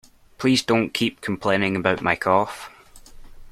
Please 0.39 0.63
don't 0.63 0.95
keep 0.95 1.21
complaining 1.21 1.75
about 1.75 2.01
my 2.01 2.15
cough 2.15 2.71